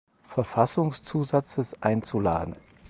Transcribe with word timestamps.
Verfassungszusatzes 0.29 1.75
einzuladen. 1.79 2.55